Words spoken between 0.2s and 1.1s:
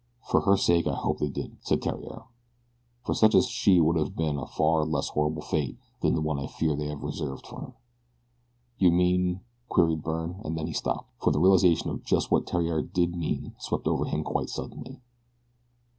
"For her sake I